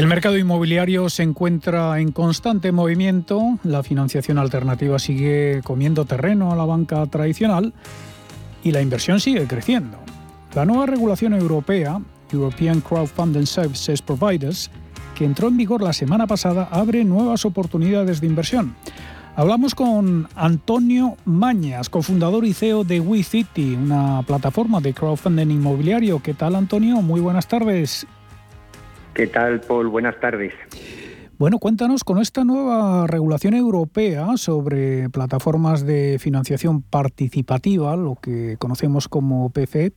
[0.00, 6.56] El mercado inmobiliario se encuentra en constante movimiento, la financiación alternativa sigue comiendo terreno a
[6.56, 7.74] la banca tradicional
[8.64, 9.98] y la inversión sigue creciendo.
[10.54, 12.00] La nueva regulación europea,
[12.32, 14.70] European Crowdfunding Services Providers,
[15.14, 18.76] que entró en vigor la semana pasada, abre nuevas oportunidades de inversión.
[19.36, 26.22] Hablamos con Antonio Mañas, cofundador y CEO de WeCity, una plataforma de crowdfunding inmobiliario.
[26.22, 27.02] ¿Qué tal, Antonio?
[27.02, 28.06] Muy buenas tardes.
[29.14, 29.88] ¿Qué tal, Paul?
[29.88, 30.52] Buenas tardes.
[31.38, 39.08] Bueno, cuéntanos con esta nueva regulación europea sobre plataformas de financiación participativa, lo que conocemos
[39.08, 39.92] como PF,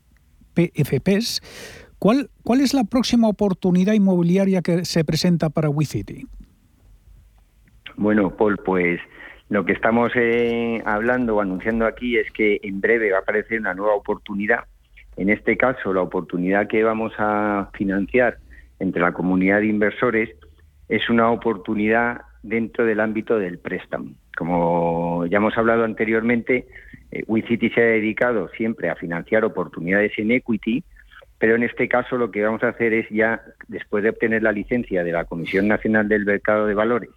[0.53, 1.41] PFPs,
[1.99, 6.25] ¿cuál, ¿cuál es la próxima oportunidad inmobiliaria que se presenta para WeCity?
[7.97, 8.99] Bueno, Paul, pues
[9.49, 13.59] lo que estamos eh, hablando o anunciando aquí es que en breve va a aparecer
[13.59, 14.61] una nueva oportunidad.
[15.17, 18.37] En este caso, la oportunidad que vamos a financiar
[18.79, 20.29] entre la comunidad de inversores
[20.89, 24.11] es una oportunidad dentro del ámbito del préstamo.
[24.37, 26.67] Como ya hemos hablado anteriormente,
[27.11, 30.83] eh, WeCity se ha dedicado siempre a financiar oportunidades en equity,
[31.37, 34.51] pero en este caso lo que vamos a hacer es ya, después de obtener la
[34.51, 37.09] licencia de la Comisión Nacional del Mercado de Valores,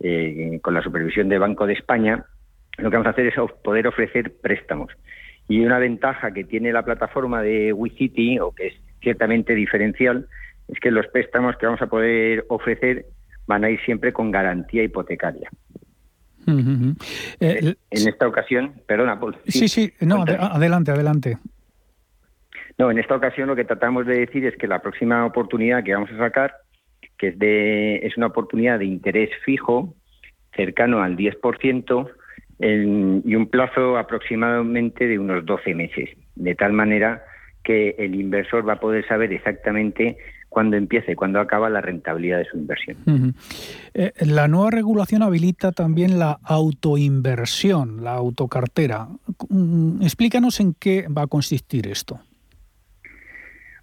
[0.00, 2.24] eh, con la supervisión del Banco de España,
[2.78, 4.92] lo que vamos a hacer es poder ofrecer préstamos.
[5.48, 10.26] Y una ventaja que tiene la plataforma de WeCity, o que es ciertamente diferencial,
[10.68, 13.06] es que los préstamos que vamos a poder ofrecer
[13.46, 15.50] van a ir siempre con garantía hipotecaria.
[17.40, 19.36] Eh, en esta ocasión, perdona, Paul.
[19.46, 21.38] Sí, sí, no, adelante, adelante.
[22.76, 25.94] No, en esta ocasión lo que tratamos de decir es que la próxima oportunidad que
[25.94, 26.54] vamos a sacar,
[27.18, 29.94] que es, de, es una oportunidad de interés fijo,
[30.54, 32.10] cercano al 10%,
[32.60, 37.24] y un plazo aproximadamente de unos 12 meses, de tal manera
[37.62, 40.18] que el inversor va a poder saber exactamente
[40.54, 42.96] cuando empieza y cuando acaba la rentabilidad de su inversión.
[43.92, 49.08] Eh, la nueva regulación habilita también la autoinversión, la autocartera.
[49.48, 52.20] Mm, explícanos en qué va a consistir esto.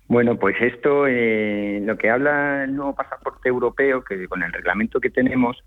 [0.07, 5.01] Bueno, pues esto, eh, lo que habla el nuevo pasaporte europeo, que con el reglamento
[5.01, 5.57] que tenemos,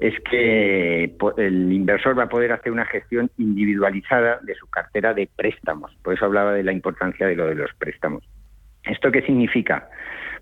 [0.00, 5.28] es que el inversor va a poder hacer una gestión individualizada de su cartera de
[5.34, 5.96] préstamos.
[6.02, 8.24] Por eso hablaba de la importancia de lo de los préstamos.
[8.88, 9.88] ¿Esto qué significa?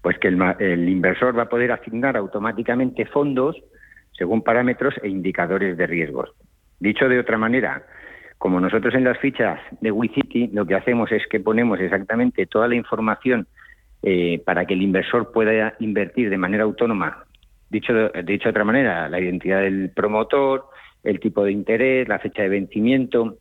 [0.02, 3.56] Pues que el, inversor va a poder asignar automáticamente fondos
[4.12, 6.30] según parámetros e indicadores de riesgos.
[6.78, 7.82] Dicho de otra manera,
[8.38, 12.68] como nosotros en las fichas de WeCity lo que hacemos es que ponemos exactamente toda
[12.68, 13.46] la información
[14.02, 17.24] eh, para que el inversor pueda invertir de manera autónoma.
[17.68, 20.66] Dicho de, dicho de otra manera, la identidad del promotor,
[21.02, 23.38] el tipo de interés, la fecha de vencimiento,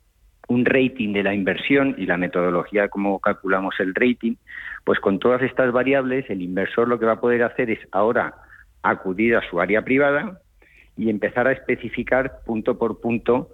[0.47, 4.35] un rating de la inversión y la metodología como calculamos el rating,
[4.83, 8.35] pues con todas estas variables el inversor lo que va a poder hacer es ahora
[8.83, 10.39] acudir a su área privada
[10.97, 13.49] y empezar a especificar punto por punto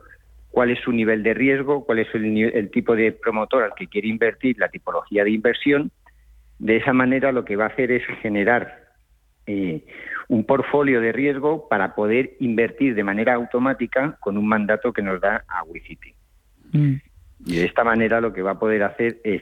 [0.52, 4.10] cuál es su nivel de riesgo, cuál es el, tipo de promotor al que quiere
[4.10, 5.92] invertir, la tipología de inversión.
[6.60, 8.90] De esa manera lo que va a hacer es generar
[9.48, 9.84] eh,
[10.28, 15.20] un portfolio de riesgo para poder invertir de manera automática con un mandato que nos
[15.22, 16.14] da a WeCity.
[16.72, 16.96] Mm.
[17.46, 19.42] Y de esta manera lo que va a poder hacer es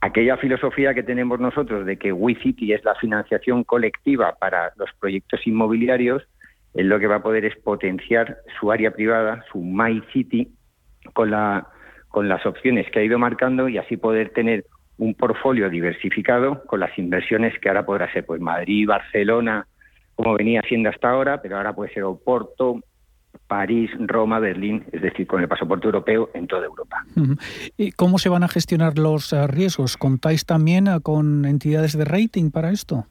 [0.00, 5.46] aquella filosofía que tenemos nosotros de que WeCity es la financiación colectiva para los proyectos
[5.46, 6.22] inmobiliarios,
[6.74, 10.50] es lo que va a poder es potenciar su área privada, su My City,
[11.12, 11.68] con, la,
[12.08, 14.64] con las opciones que ha ido marcando y así poder tener
[14.98, 19.66] un portfolio diversificado con las inversiones que ahora podrá ser pues Madrid, Barcelona,
[20.14, 22.80] como venía siendo hasta ahora, pero ahora puede ser Oporto,
[23.52, 27.04] París, Roma, Berlín, es decir, con el pasaporte europeo en toda Europa.
[27.76, 29.98] ¿Y cómo se van a gestionar los eh, riesgos?
[29.98, 33.06] ¿Contáis también eh, con entidades de rating para esto?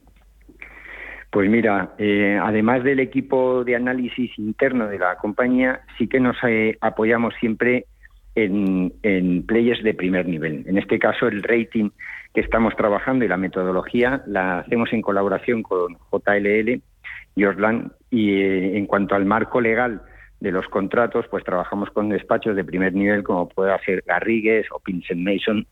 [1.30, 6.36] Pues mira, eh, además del equipo de análisis interno de la compañía, sí que nos
[6.80, 7.86] apoyamos siempre
[8.34, 10.64] en, en players de primer nivel.
[10.66, 11.90] En este caso, el rating
[12.34, 16.82] que estamos trabajando y la metodología la hacemos en colaboración con JLL
[17.36, 17.92] y Orlan.
[18.10, 20.02] Y en cuanto al marco legal
[20.42, 24.80] de los contratos, pues trabajamos con despachos de primer nivel como puede ser Garrigues o
[24.80, 25.64] Pinsent Mason,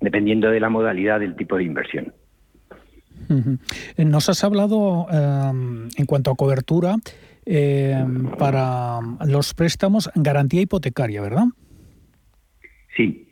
[0.00, 2.12] dependiendo de la modalidad del tipo de inversión.
[3.96, 6.96] Nos has hablado em, en cuanto a cobertura
[7.44, 11.44] em, para los préstamos garantía hipotecaria, ¿verdad?
[12.96, 13.28] Sí.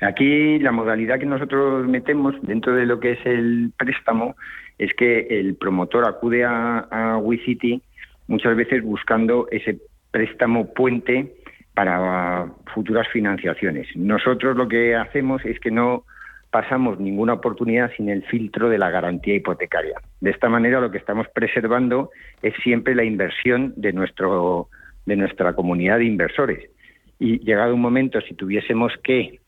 [0.00, 4.36] Aquí la modalidad que nosotros metemos dentro de lo que es el préstamo
[4.78, 7.82] es que el promotor acude a, a WeCity
[8.26, 9.78] muchas veces buscando ese
[10.10, 11.34] préstamo puente
[11.74, 13.88] para futuras financiaciones.
[13.96, 16.04] Nosotros lo que hacemos es que no,
[16.50, 20.00] pasamos ninguna oportunidad sin el filtro de la garantía hipotecaria.
[20.20, 22.10] De esta manera lo que estamos preservando
[22.42, 24.68] es siempre la inversión de nuestro
[25.06, 26.70] de nuestra comunidad de inversores.
[27.18, 29.40] Y llegado un momento, si tuviésemos que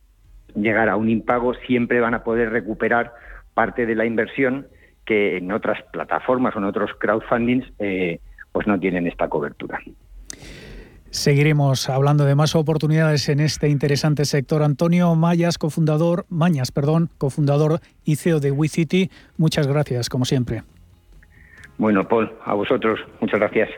[0.55, 3.13] llegar a un impago, siempre van a poder recuperar
[3.55, 4.67] parte de la inversión
[5.05, 8.21] que en otras plataformas o en otros crowdfundings eh,
[8.53, 9.81] pues no tienen esta cobertura.
[11.13, 14.63] Seguiremos hablando de más oportunidades en este interesante sector.
[14.63, 20.63] Antonio Mayas, cofundador, Mañas, perdón, cofundador y CEO de WeCity, muchas gracias, como siempre.
[21.77, 23.69] Bueno, Paul, a vosotros, muchas gracias.